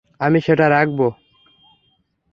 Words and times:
আমি 0.21 0.39
সেটা 0.41 0.65
রাখব। 0.69 0.99